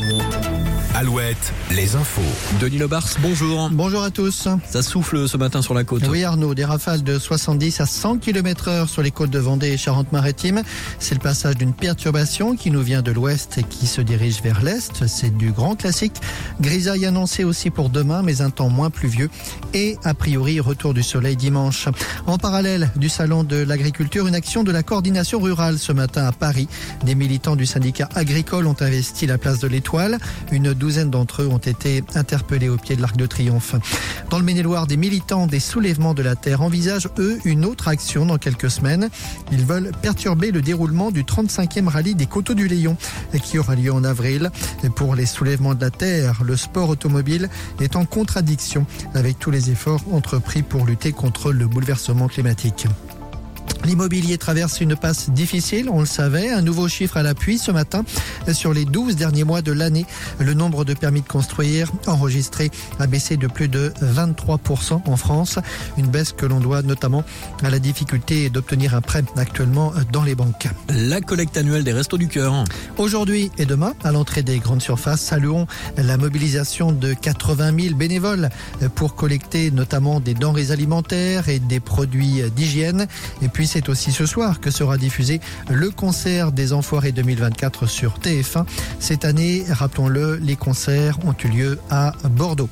thank 0.00 0.44
you. 0.46 0.53
Alouette, 0.96 1.52
les 1.72 1.96
infos. 1.96 2.22
Denis 2.60 2.78
Lebars, 2.78 3.08
bonjour. 3.18 3.68
Bonjour 3.72 4.04
à 4.04 4.10
tous. 4.10 4.46
Ça 4.70 4.80
souffle 4.80 5.28
ce 5.28 5.36
matin 5.36 5.60
sur 5.60 5.74
la 5.74 5.82
côte. 5.82 6.04
Oui 6.08 6.22
Arnaud, 6.22 6.54
des 6.54 6.64
rafales 6.64 7.02
de 7.02 7.18
70 7.18 7.80
à 7.80 7.86
100 7.86 8.18
km 8.18 8.68
heure 8.68 8.88
sur 8.88 9.02
les 9.02 9.10
côtes 9.10 9.30
de 9.30 9.40
Vendée 9.40 9.72
et 9.72 9.76
Charente-Maritime. 9.76 10.62
C'est 11.00 11.16
le 11.16 11.20
passage 11.20 11.56
d'une 11.56 11.72
perturbation 11.72 12.54
qui 12.54 12.70
nous 12.70 12.80
vient 12.80 13.02
de 13.02 13.10
l'ouest 13.10 13.58
et 13.58 13.64
qui 13.64 13.88
se 13.88 14.02
dirige 14.02 14.40
vers 14.40 14.62
l'est. 14.62 15.08
C'est 15.08 15.36
du 15.36 15.50
grand 15.50 15.74
classique. 15.74 16.14
Grisaille 16.60 17.06
annoncé 17.06 17.42
aussi 17.42 17.70
pour 17.70 17.90
demain, 17.90 18.22
mais 18.22 18.40
un 18.40 18.50
temps 18.50 18.68
moins 18.68 18.90
pluvieux. 18.90 19.30
Et 19.72 19.98
a 20.04 20.14
priori, 20.14 20.60
retour 20.60 20.94
du 20.94 21.02
soleil 21.02 21.34
dimanche. 21.34 21.88
En 22.28 22.38
parallèle 22.38 22.92
du 22.94 23.08
salon 23.08 23.42
de 23.42 23.56
l'agriculture, 23.56 24.28
une 24.28 24.36
action 24.36 24.62
de 24.62 24.70
la 24.70 24.84
coordination 24.84 25.40
rurale 25.40 25.80
ce 25.80 25.90
matin 25.90 26.24
à 26.24 26.30
Paris. 26.30 26.68
Des 27.04 27.16
militants 27.16 27.56
du 27.56 27.66
syndicat 27.66 28.08
agricole 28.14 28.68
ont 28.68 28.76
investi 28.78 29.26
la 29.26 29.38
place 29.38 29.58
de 29.58 29.66
l'Étoile. 29.66 30.18
Une 30.52 30.72
d'entre 30.84 31.42
eux 31.42 31.48
ont 31.48 31.58
été 31.58 32.04
interpellés 32.14 32.68
au 32.68 32.76
pied 32.76 32.94
de 32.94 33.00
l'Arc 33.00 33.16
de 33.16 33.26
Triomphe. 33.26 33.74
Dans 34.28 34.38
le 34.38 34.44
Maine-et-Loire, 34.44 34.86
des 34.86 34.98
militants 34.98 35.46
des 35.46 35.60
soulèvements 35.60 36.12
de 36.12 36.22
la 36.22 36.36
Terre 36.36 36.60
envisagent, 36.60 37.08
eux, 37.18 37.38
une 37.44 37.64
autre 37.64 37.88
action 37.88 38.26
dans 38.26 38.36
quelques 38.36 38.70
semaines. 38.70 39.08
Ils 39.50 39.64
veulent 39.64 39.92
perturber 40.02 40.50
le 40.50 40.60
déroulement 40.60 41.10
du 41.10 41.24
35e 41.24 41.88
rallye 41.88 42.14
des 42.14 42.26
Coteaux 42.26 42.54
du 42.54 42.68
Léon, 42.68 42.96
qui 43.42 43.58
aura 43.58 43.74
lieu 43.74 43.92
en 43.92 44.04
avril. 44.04 44.50
Et 44.82 44.90
pour 44.90 45.14
les 45.14 45.26
soulèvements 45.26 45.74
de 45.74 45.80
la 45.80 45.90
Terre, 45.90 46.42
le 46.44 46.56
sport 46.56 46.90
automobile 46.90 47.48
est 47.80 47.96
en 47.96 48.04
contradiction 48.04 48.86
avec 49.14 49.38
tous 49.38 49.50
les 49.50 49.70
efforts 49.70 50.02
entrepris 50.12 50.62
pour 50.62 50.84
lutter 50.84 51.12
contre 51.12 51.50
le 51.50 51.66
bouleversement 51.66 52.28
climatique. 52.28 52.86
L'immobilier 53.84 54.38
traverse 54.38 54.80
une 54.80 54.96
passe 54.96 55.28
difficile, 55.28 55.90
on 55.90 56.00
le 56.00 56.06
savait. 56.06 56.50
Un 56.50 56.62
nouveau 56.62 56.88
chiffre 56.88 57.18
à 57.18 57.22
l'appui 57.22 57.58
ce 57.58 57.70
matin. 57.70 58.04
Sur 58.52 58.72
les 58.72 58.86
12 58.86 59.16
derniers 59.16 59.44
mois 59.44 59.60
de 59.60 59.72
l'année, 59.72 60.06
le 60.38 60.54
nombre 60.54 60.84
de 60.84 60.94
permis 60.94 61.20
de 61.20 61.28
construire 61.28 61.92
enregistrés 62.06 62.70
a 62.98 63.06
baissé 63.06 63.36
de 63.36 63.46
plus 63.46 63.68
de 63.68 63.92
23% 64.02 65.02
en 65.04 65.16
France. 65.16 65.58
Une 65.98 66.06
baisse 66.06 66.32
que 66.32 66.46
l'on 66.46 66.60
doit 66.60 66.82
notamment 66.82 67.24
à 67.62 67.68
la 67.68 67.78
difficulté 67.78 68.48
d'obtenir 68.48 68.94
un 68.94 69.02
prêt 69.02 69.22
actuellement 69.36 69.92
dans 70.12 70.22
les 70.22 70.34
banques. 70.34 70.68
La 70.88 71.20
collecte 71.20 71.56
annuelle 71.58 71.84
des 71.84 71.92
Restos 71.92 72.18
du 72.18 72.28
Cœur. 72.28 72.64
Aujourd'hui 72.96 73.50
et 73.58 73.66
demain, 73.66 73.94
à 74.02 74.12
l'entrée 74.12 74.42
des 74.42 74.60
grandes 74.60 74.82
surfaces, 74.82 75.20
saluons 75.20 75.66
la 75.98 76.16
mobilisation 76.16 76.90
de 76.90 77.12
80 77.12 77.78
000 77.78 77.94
bénévoles 77.96 78.48
pour 78.94 79.14
collecter 79.14 79.70
notamment 79.70 80.20
des 80.20 80.34
denrées 80.34 80.70
alimentaires 80.70 81.48
et 81.50 81.58
des 81.58 81.80
produits 81.80 82.42
d'hygiène. 82.56 83.06
Et 83.42 83.48
puis 83.48 83.66
c'est 83.74 83.88
aussi 83.88 84.12
ce 84.12 84.24
soir 84.24 84.60
que 84.60 84.70
sera 84.70 84.96
diffusé 84.98 85.40
le 85.68 85.90
concert 85.90 86.52
des 86.52 86.72
Enfoirés 86.72 87.10
2024 87.10 87.86
sur 87.86 88.20
TF1. 88.20 88.66
Cette 89.00 89.24
année, 89.24 89.64
rappelons-le, 89.68 90.36
les 90.36 90.54
concerts 90.54 91.18
ont 91.26 91.34
eu 91.44 91.48
lieu 91.48 91.80
à 91.90 92.12
Bordeaux. 92.30 92.68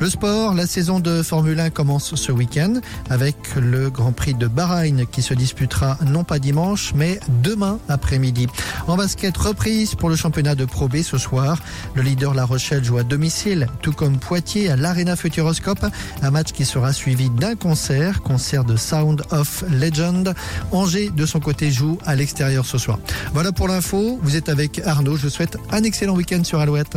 Le 0.00 0.10
sport, 0.10 0.54
la 0.54 0.66
saison 0.66 0.98
de 0.98 1.22
Formule 1.22 1.60
1 1.60 1.70
commence 1.70 2.16
ce 2.16 2.32
week-end 2.32 2.80
avec 3.10 3.36
le 3.54 3.90
Grand 3.90 4.10
Prix 4.10 4.34
de 4.34 4.48
Bahreïn 4.48 5.04
qui 5.06 5.22
se 5.22 5.34
disputera 5.34 5.98
non 6.04 6.24
pas 6.24 6.40
dimanche 6.40 6.94
mais 6.96 7.20
demain 7.42 7.78
après-midi. 7.88 8.48
En 8.88 8.96
basket, 8.96 9.36
reprise 9.36 9.94
pour 9.94 10.08
le 10.08 10.16
championnat 10.16 10.56
de 10.56 10.64
Pro 10.64 10.88
B 10.88 11.02
ce 11.02 11.18
soir. 11.18 11.60
Le 11.94 12.02
leader 12.02 12.34
La 12.34 12.44
Rochelle 12.44 12.82
joue 12.82 12.98
à 12.98 13.04
domicile, 13.04 13.68
tout 13.82 13.92
comme 13.92 14.18
Poitiers 14.18 14.70
à 14.70 14.76
l'Arena 14.76 15.14
Futuroscope. 15.14 15.86
Un 16.22 16.30
match 16.30 16.52
qui 16.52 16.64
sera 16.64 16.92
suivi 16.92 17.30
d'un 17.30 17.54
concert, 17.54 18.22
concert 18.22 18.64
de 18.64 18.76
Sound 18.76 19.22
of 19.30 19.64
Legend. 19.70 20.34
Angers, 20.72 21.10
de 21.10 21.26
son 21.26 21.40
côté, 21.40 21.70
joue 21.70 21.98
à 22.04 22.14
l'extérieur 22.14 22.64
ce 22.64 22.78
soir. 22.78 22.98
Voilà 23.32 23.52
pour 23.52 23.68
l'info. 23.68 24.18
Vous 24.22 24.36
êtes 24.36 24.48
avec 24.48 24.80
Arnaud. 24.84 25.16
Je 25.16 25.22
vous 25.22 25.30
souhaite 25.30 25.56
un 25.70 25.82
excellent 25.82 26.14
week-end 26.14 26.44
sur 26.44 26.60
Alouette. 26.60 26.96